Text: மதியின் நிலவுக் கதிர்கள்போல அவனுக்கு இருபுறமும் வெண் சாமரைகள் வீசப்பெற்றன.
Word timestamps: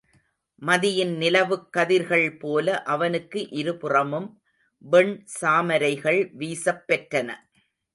மதியின் 0.61 1.11
நிலவுக் 1.17 1.67
கதிர்கள்போல 1.77 2.67
அவனுக்கு 2.87 3.49
இருபுறமும் 3.51 4.29
வெண் 4.85 5.15
சாமரைகள் 5.41 6.21
வீசப்பெற்றன. 6.37 7.29